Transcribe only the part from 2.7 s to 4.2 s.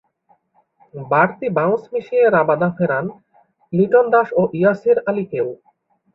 Ferran Liton